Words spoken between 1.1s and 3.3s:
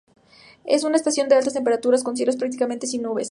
de altas temperaturas con cielos prácticamente sin nubes.